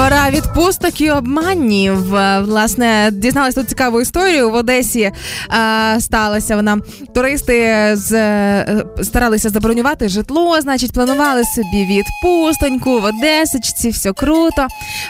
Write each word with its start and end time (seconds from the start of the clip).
Пора 0.00 0.30
відпусток 0.30 1.00
і 1.00 1.10
обманів. 1.10 2.14
Е, 2.14 2.40
Власне, 2.40 3.10
дізналась 3.12 3.54
тут 3.54 3.68
цікаву 3.68 4.00
історію. 4.00 4.50
В 4.50 4.54
Одесі 4.54 5.12
а, 5.48 5.96
сталася 6.00 6.56
вона. 6.56 6.78
Туристи 7.14 7.90
з, 7.96 8.12
е, 8.12 8.84
старалися 9.02 9.48
забронювати 9.48 10.08
житло, 10.08 10.60
значить, 10.60 10.92
планували 10.92 11.44
собі 11.44 11.86
відпустоньку 11.86 13.00
в 13.00 13.04
Одесочці, 13.04 13.90
все 13.90 14.12
круто. 14.12 14.66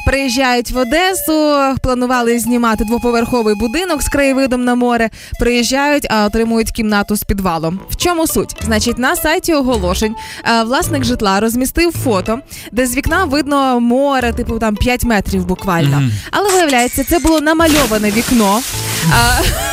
Приїжджають 0.07 0.71
в 0.71 0.79
Одесу, 0.79 1.57
планували 1.83 2.39
знімати 2.39 2.85
двоповерховий 2.85 3.55
будинок 3.55 4.03
з 4.03 4.09
краєвидом 4.09 4.65
на 4.65 4.75
море. 4.75 5.11
Приїжджають, 5.41 6.07
а 6.11 6.25
отримують 6.27 6.71
кімнату 6.71 7.17
з 7.17 7.23
підвалом. 7.23 7.81
В 7.91 7.97
чому 7.97 8.27
суть? 8.27 8.57
Значить, 8.65 8.99
на 8.99 9.17
сайті 9.17 9.55
оголошень 9.55 10.15
е, 10.45 10.63
власник 10.63 11.05
житла 11.05 11.41
розмістив 11.41 11.93
фото, 12.05 12.39
де 12.73 12.87
з 12.87 12.97
вікна 12.97 13.25
видно 13.25 13.81
море, 13.81 14.33
типу 14.33 14.59
там 14.59 14.77
5 14.77 15.05
метрів 15.05 15.47
буквально. 15.47 16.03
Але 16.31 16.53
виявляється, 16.53 17.05
це 17.05 17.19
було 17.19 17.41
намальоване 17.41 18.11
вікно. 18.11 18.61
В 19.07 19.70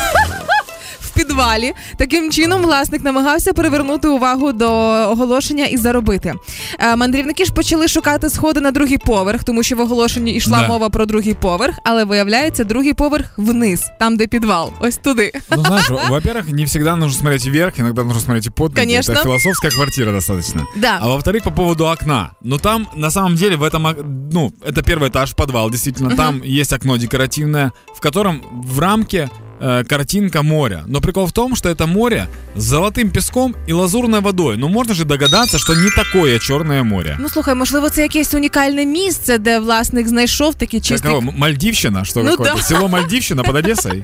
підвалі 1.17 1.73
таким 1.97 2.31
чином 2.31 2.61
власник 2.61 3.03
намагався 3.03 3.53
привернути 3.53 4.07
увагу 4.07 4.51
до 4.53 4.69
оголошення 5.11 5.65
і 5.65 5.77
заробити. 5.77 6.33
Е, 6.79 6.95
Мандрівники 6.95 7.45
ж 7.45 7.53
почали 7.53 7.87
шукати 7.87 8.29
сходи 8.29 8.61
на 8.61 8.71
другий 8.71 8.97
поверх, 8.97 9.43
тому 9.43 9.63
що 9.63 9.75
в 9.75 9.79
оголошенні 9.79 10.31
йшла 10.35 10.59
Да. 10.61 10.67
мова 10.67 10.89
про 10.89 11.05
другий 11.05 11.33
поверх, 11.33 11.75
але 11.83 12.03
виявляється, 12.03 12.63
другий 12.63 12.93
поверх 12.93 13.33
вниз, 13.37 13.83
там 13.99 14.17
де 14.17 14.27
підвал, 14.27 14.71
ось 14.79 14.97
туди. 14.97 15.31
Ну, 15.51 15.63
знаешь, 15.65 15.89
во-первых, 15.89 16.51
не 16.53 16.63
всегда 16.65 16.95
нужно 16.95 17.19
смотреть 17.19 17.45
вверх, 17.45 17.79
иногда 17.79 18.03
нужно 18.03 18.19
смотреть 18.21 18.47
и 18.47 18.49
под 18.49 18.71
ноги. 18.75 18.85
Конечно. 18.87 19.13
Это 19.13 19.23
философская 19.23 19.71
квартира 19.71 20.11
достаточно. 20.11 20.67
Да. 20.75 20.97
А 21.01 21.07
во-вторых, 21.07 21.43
по 21.43 21.51
поводу 21.51 21.85
окна. 21.87 22.31
Ну, 22.41 22.57
там, 22.57 22.87
на 22.95 23.11
самом 23.11 23.35
деле, 23.35 23.55
в 23.55 23.63
этом, 23.63 23.85
ок- 23.85 24.05
ну, 24.33 24.51
это 24.67 24.81
первый 24.83 25.09
этаж, 25.09 25.33
подвал, 25.35 25.69
действительно. 25.69 26.15
Там 26.15 26.41
есть 26.45 26.73
окно 26.73 26.97
декоративное, 26.97 27.71
в 27.95 27.99
котором 27.99 28.41
в 28.67 28.79
рамке 28.79 29.29
э, 29.60 29.84
картинка 29.84 30.42
моря. 30.42 30.82
Но 30.86 31.00
прикол 31.00 31.26
в 31.26 31.32
том, 31.32 31.56
что 31.56 31.68
это 31.68 31.86
море 31.86 32.26
с 32.56 32.62
золотым 32.62 33.10
песком 33.10 33.54
и 33.66 33.72
лазурной 33.72 34.20
водой. 34.20 34.56
Ну, 34.56 34.68
можно 34.68 34.94
же 34.94 35.04
догадаться, 35.04 35.58
что 35.58 35.74
не 35.74 35.90
такое 35.90 36.38
черное 36.38 36.82
море. 36.82 37.16
Ну 37.20 37.28
слухай, 37.28 37.54
можливо, 37.54 37.90
це 37.90 38.02
якесь 38.02 38.34
унікальне 38.34 38.86
місце, 38.86 39.38
де 39.38 39.58
власник 39.58 40.08
знайшов 40.08 40.54
такий 40.54 40.80
чистий. 40.80 41.10
Каково? 41.10 41.28
М- 41.30 41.34
Мальдивщина? 41.38 42.04
Что 42.04 42.22
Ну 42.22 42.30
какое-то? 42.30 42.54
да. 42.56 42.62
Село 42.62 42.88
Мальдивщина 42.88 43.42
под 43.42 43.56
Одессой? 43.56 44.02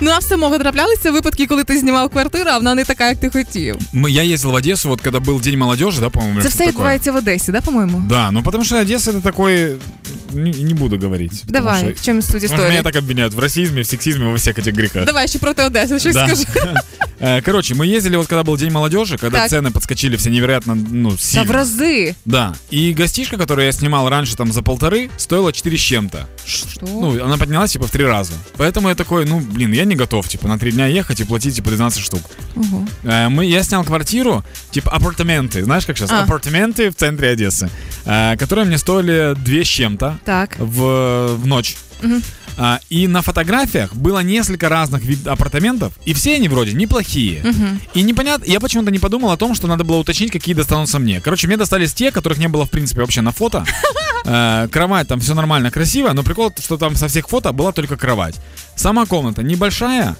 Ну 0.00 0.10
а 0.10 0.18
в 0.18 0.22
самого 0.22 0.58
траплялися 0.58 1.10
випадки, 1.10 1.46
коли 1.46 1.64
ти 1.64 1.78
знімав 1.78 2.08
квартиру, 2.10 2.50
а 2.52 2.56
вона 2.58 2.74
не 2.74 2.84
така, 2.84 3.08
як 3.08 3.20
ти 3.20 3.30
хотів. 3.30 3.76
Мы- 3.94 4.08
Я 4.08 4.24
ездил 4.24 4.50
в 4.50 4.54
Одессу, 4.54 4.88
вот 4.88 5.00
когда 5.00 5.18
был 5.18 5.40
День 5.42 5.58
молодежи, 5.58 6.00
да, 6.00 6.08
по-моему, 6.08 6.34
или 6.40 6.42
Це 6.42 6.48
что 6.48 6.54
все 6.56 6.58
такое. 6.58 6.72
відбувається 6.72 7.12
в 7.12 7.16
Одесі, 7.16 7.52
да, 7.52 7.60
по-моєму? 7.60 8.02
Да, 8.08 8.30
ну 8.30 8.42
потому 8.42 8.64
что 8.64 8.76
Одесса 8.80 9.10
это 9.10 9.20
такой... 9.20 9.72
Не, 10.32 10.50
не 10.50 10.74
буду 10.74 10.98
говорить. 10.98 11.30
потому 11.46 11.52
Давай, 11.52 11.80
что- 11.80 12.02
в 12.02 12.04
чому 12.06 12.22
суть 12.22 12.32
Может, 12.34 12.50
меня 12.50 12.62
історії? 12.64 12.82
так 12.82 12.96
обвиняют 12.96 13.34
в 13.34 13.38
расизме, 13.38 13.80
в 13.80 13.86
сексизме, 13.86 14.24
во 14.26 14.34
всех 14.34 14.58
этих 14.58 14.74
грехах. 14.74 15.04
Давай 15.04 15.28
ще 15.28 15.38
проти 15.38 15.62
Одеси, 15.62 15.98
щось 15.98 16.14
Да. 16.14 16.28
скажи. 16.36 16.74
Э, 17.20 17.42
Короче, 17.42 17.74
мы 17.74 17.96
ездили 17.96 18.16
вот 18.16 18.26
когда 18.28 18.42
был 18.52 18.56
День 18.58 18.72
молодежи, 18.72 19.18
когда 19.18 19.38
Так. 19.38 19.50
цены 19.52 19.70
подскочили 19.70 20.16
все 20.16 20.30
невероятно, 20.30 20.74
ну, 20.90 21.10
Та 21.10 21.18
сильно. 21.18 21.44
в 21.44 21.50
рази. 21.50 22.14
Да. 22.24 22.54
И 22.72 22.94
гостишка, 22.94 23.36
которую 23.36 23.66
я 23.66 23.72
снимал 23.72 24.08
раньше 24.08 24.36
там 24.36 24.52
за 24.52 24.60
полторы, 24.60 25.10
стоила 25.16 25.52
4 25.52 25.76
с 25.76 25.80
чем-то. 25.80 26.26
Що? 26.45 26.79
Ну, 26.81 27.23
она 27.25 27.37
поднялась 27.37 27.71
типа 27.71 27.85
в 27.85 27.89
три 27.91 28.05
раза. 28.05 28.33
Поэтому 28.57 28.89
я 28.89 28.95
такой, 28.95 29.25
ну, 29.25 29.39
блин, 29.39 29.73
я 29.73 29.85
не 29.85 29.95
готов, 29.95 30.27
типа, 30.27 30.47
на 30.47 30.57
три 30.57 30.71
дня 30.71 30.87
ехать 30.87 31.19
и 31.19 31.23
платить, 31.25 31.55
типа, 31.55 31.69
12 31.69 32.03
штук. 32.03 32.21
Э, 33.03 33.29
Мы, 33.29 33.45
я 33.45 33.63
снял 33.63 33.83
квартиру, 33.83 34.43
типа 34.71 34.91
апартаменты, 34.91 35.63
знаешь, 35.63 35.85
как 35.85 35.97
сейчас? 35.97 36.11
А. 36.11 36.23
Апартаменты 36.23 36.89
в 36.89 36.95
центре 36.95 37.29
Одессы, 37.29 37.69
э, 38.05 38.37
которые 38.37 38.65
мне 38.65 38.77
стоили 38.77 39.35
2 39.35 39.63
с 39.63 39.67
чем-то 39.67 40.17
Так. 40.25 40.55
в, 40.59 41.35
в 41.35 41.47
ночь. 41.47 41.75
Мгм. 42.01 42.21
А, 42.57 42.79
и 42.89 43.07
на 43.07 43.21
фотографиях 43.21 43.93
было 43.93 44.19
несколько 44.23 44.69
разных 44.69 45.03
вид 45.03 45.27
апартаментов, 45.27 45.93
и 46.05 46.13
все 46.13 46.35
они 46.35 46.47
вроде 46.47 46.71
неплохие. 46.73 47.41
Мгм. 47.43 47.81
И 47.93 48.01
непонятно, 48.01 48.45
я 48.45 48.59
почему-то 48.59 48.91
не 48.91 48.99
подумал 48.99 49.31
о 49.31 49.37
том, 49.37 49.55
что 49.55 49.67
надо 49.67 49.83
было 49.83 49.97
уточнить, 49.97 50.31
какие 50.31 50.55
достанутся 50.55 50.99
мне. 50.99 51.19
Короче, 51.21 51.47
мне 51.47 51.57
достались 51.57 51.93
те, 51.93 52.11
которых 52.11 52.37
не 52.37 52.47
было, 52.47 52.65
в 52.65 52.69
принципе, 52.69 53.01
вообще 53.01 53.21
на 53.21 53.31
фото. 53.31 53.65
Э, 54.25 54.67
Кровать 54.71 55.07
там 55.07 55.19
все 55.19 55.33
нормально, 55.33 55.71
красиво, 55.71 56.11
но 56.13 56.23
прикол, 56.23 56.51
что 56.59 56.77
там 56.77 56.95
со 56.95 57.07
всех 57.07 57.27
фото 57.29 57.51
была 57.51 57.71
только 57.71 57.95
кровать. 57.95 58.35
Сама 58.75 59.05
комната 59.05 59.43
небольшая, 59.43 60.15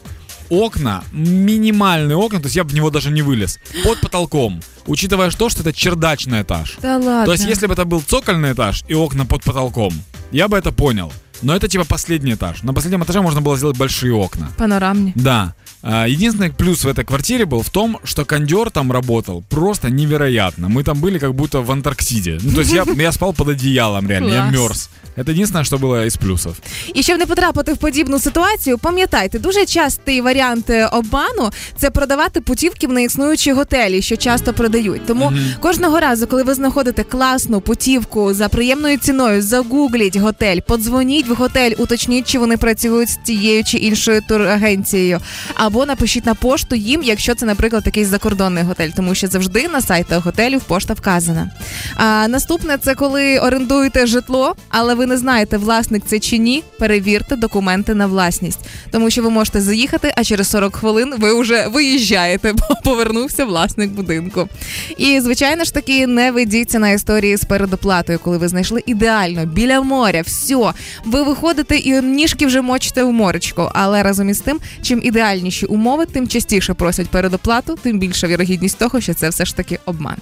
окна, 0.50 1.04
минимальные 1.12 2.16
окна, 2.16 2.40
то 2.40 2.46
есть 2.46 2.56
я 2.56 2.64
бы 2.64 2.70
в 2.70 2.74
него 2.74 2.90
даже 2.92 3.12
не 3.12 3.22
вылез, 3.22 3.60
под 3.84 4.00
потолком, 4.02 4.62
учитывая 4.86 5.32
то, 5.32 5.50
что 5.50 5.62
это 5.62 5.74
чердачный 5.74 6.44
этаж. 6.44 6.78
Та 6.82 6.98
ладно. 6.98 7.26
То 7.26 7.32
есть, 7.34 7.46
если 7.46 7.68
бы 7.68 7.74
это 7.74 7.86
был 7.86 8.02
цокольный 8.02 8.54
этаж 8.54 8.84
и 8.88 8.94
окна 8.94 9.26
под 9.26 9.44
потолком, 9.44 9.94
я 10.32 10.48
бы 10.48 10.58
это 10.58 10.72
понял. 10.72 11.12
Но 11.43 11.55
это 11.56 11.69
типа 11.69 11.84
последний 11.84 12.34
этаж. 12.34 12.62
На 12.62 12.73
последнем 12.73 13.03
этаже 13.03 13.21
можно 13.21 13.41
было 13.41 13.56
сделать 13.56 13.77
большие 13.77 14.12
окна. 14.12 14.49
Панорамні. 14.56 15.12
Да. 15.17 15.53
А, 15.83 16.06
Единственный 16.06 16.53
плюс 16.53 16.84
в 16.84 16.89
этой 16.89 17.05
квартире 17.05 17.45
был 17.47 17.62
в 17.62 17.71
том, 17.71 17.99
что 18.05 18.25
кондер 18.25 18.71
там 18.71 18.93
работал 18.93 19.43
просто 19.49 19.89
невероятно. 19.89 20.69
Мы 20.69 20.84
там 20.84 21.01
были 21.01 21.19
как 21.19 21.34
будто 21.34 21.61
в 21.62 21.71
Антарктиде. 21.71 22.39
Ну, 22.43 22.53
то 22.53 22.61
есть 22.61 22.73
я, 22.73 22.84
я 22.97 23.12
спал 23.12 23.33
под 23.33 23.49
одеялом 23.49 24.09
реально, 24.09 24.28
я 24.33 24.43
Класс. 24.43 24.53
мерз. 24.53 24.91
Это 25.17 25.33
единственное, 25.33 25.65
что 25.65 25.78
было 25.78 26.06
из 26.06 26.17
плюсов. 26.17 26.56
І 26.95 27.03
щоб 27.03 27.19
не 27.19 27.27
потрапити 27.27 27.73
в 27.73 27.77
подібну 27.77 28.19
ситуацію, 28.19 28.78
пам'ятайте, 28.78 29.39
дуже 29.39 29.67
частий 29.67 30.21
варіант 30.21 30.71
е, 30.71 30.87
обману 30.87 31.51
це 31.77 31.91
продавати 31.91 32.41
путівки 32.41 32.87
в 32.87 32.93
неіснуючі 32.93 33.53
готелі, 33.53 34.03
що 34.03 34.17
часто 34.17 34.53
продають. 34.53 35.06
Тому 35.06 35.33
кожного 35.61 36.01
разу, 36.01 36.27
коли 36.27 36.43
ви 36.43 36.55
знаходите 36.55 37.03
класну 37.03 37.61
путівку 37.61 38.34
за 38.34 38.49
приємною 38.49 38.99
ціною, 38.99 39.43
загугліть 39.43 40.17
готель, 40.17 40.61
подзвоніть 40.61 41.24
В 41.28 41.34
готель, 41.34 41.72
уточніть, 41.78 42.28
чи 42.28 42.40
вони 42.40 42.58
працюють 42.58 43.09
з 43.09 43.18
тією 43.18 43.63
чи 43.63 43.78
іншою 43.78 44.22
турагенцією, 44.28 45.19
або 45.53 45.86
напишіть 45.86 46.25
на 46.25 46.34
пошту 46.34 46.75
їм, 46.75 47.03
якщо 47.03 47.36
це, 47.36 47.46
наприклад, 47.46 47.84
якийсь 47.86 48.08
закордонний 48.08 48.63
готель, 48.63 48.90
тому 48.96 49.16
що 49.16 49.28
завжди 49.28 49.68
на 49.68 49.81
сайтах 49.81 50.25
готелів 50.25 50.62
пошта 50.62 50.94
вказана. 50.94 51.52
А 51.96 52.28
наступне 52.28 52.78
це 52.78 52.96
коли 52.96 53.40
орендуєте 53.40 54.08
житло, 54.08 54.56
але 54.69 54.96
ви 54.96 55.06
не 55.06 55.18
знаєте, 55.18 55.58
власник 55.58 56.03
це 56.06 56.19
чи 56.19 56.38
ні. 56.38 56.64
Перевірте 56.80 57.35
документи 57.35 57.96
на 57.96 58.08
власність, 58.08 58.59
тому 58.91 59.09
що 59.09 59.24
ви 59.24 59.30
можете 59.30 59.62
заїхати, 59.62 60.14
а 60.16 60.24
через 60.24 60.50
40 60.50 60.75
хвилин 60.75 61.14
ви 61.18 61.41
вже 61.41 61.68
виїжджаєте, 61.68 62.53
бо 62.53 62.75
повернувся 62.84 63.46
власник 63.46 63.91
будинку. 63.91 64.50
І 64.97 65.19
звичайно 65.19 65.64
ж 65.64 65.74
таки 65.74 66.08
не 66.08 66.31
ведіться 66.31 66.80
на 66.80 66.90
історії 66.90 67.38
з 67.38 67.44
передоплатою, 67.44 68.19
коли 68.19 68.38
ви 68.38 68.47
знайшли 68.47 68.84
ідеально 68.85 69.46
біля 69.46 69.81
моря. 69.81 70.22
все. 70.22 70.74
ви 71.15 71.23
виходите 71.23 71.77
і 71.77 72.01
ніжки 72.03 72.47
вже 72.47 72.61
мочите 72.61 73.05
в 73.05 73.12
моречко. 73.12 73.71
Але 73.75 74.03
разом 74.03 74.28
із 74.28 74.41
тим, 74.41 74.61
чим 74.83 75.01
ідеальніші 75.03 75.67
умови, 75.67 76.06
тим 76.06 76.28
частіше 76.28 76.75
просять 76.75 77.09
передоплату, 77.09 77.78
тим 77.83 77.99
більша 77.99 78.27
вірогідність 78.27 78.78
того, 78.78 79.01
що 79.01 79.15
це 79.15 79.28
все 79.28 79.45
ж 79.45 79.56
таки 79.56 79.78
обман. 79.84 80.17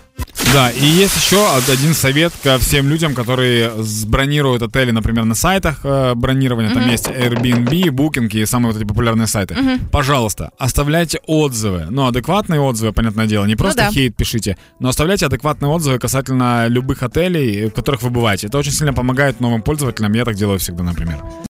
Да, 0.54 0.70
и 0.70 0.86
есть 0.86 1.16
еще 1.18 1.48
один 1.68 1.96
совет 1.96 2.32
ко 2.44 2.60
всем 2.60 2.88
людям, 2.88 3.16
которые 3.16 3.72
бронируют 4.06 4.62
отели, 4.62 4.92
например, 4.92 5.26
на 5.26 5.34
сайтах 5.34 5.80
э, 5.84 6.14
бронирования. 6.14 6.72
Там 6.72 6.88
есть 6.92 7.08
Airbnb, 7.08 7.88
Booking 7.90 8.30
и 8.30 8.46
самые 8.46 8.72
вот 8.72 8.80
эти 8.80 8.88
популярные 8.88 9.26
сайты. 9.26 9.56
Пожалуйста, 9.92 10.52
оставляйте 10.60 11.20
отзывы. 11.26 11.88
Ну, 11.90 12.06
адекватные 12.06 12.60
отзывы, 12.60 12.94
понятное 12.94 13.26
дело. 13.26 13.46
Не 13.46 13.56
просто 13.56 13.86
да. 13.86 13.90
хейт 13.90 14.16
пишите, 14.16 14.56
но 14.80 14.90
оставляйте 14.90 15.26
адекватные 15.26 15.72
отзывы 15.72 15.98
касательно 15.98 16.68
любых 16.68 17.02
отелей, 17.02 17.70
в 17.70 17.72
которых 17.72 18.04
вы 18.04 18.12
бываете. 18.12 18.46
Это 18.46 18.60
очень 18.60 18.74
сильно 18.74 18.94
помогает 18.94 19.40
новым 19.40 19.64
пользователям. 19.64 20.14
Я 20.14 20.24
так 20.24 20.36
делаю 20.36 20.60
всегда, 20.60 20.84
например. 20.84 21.18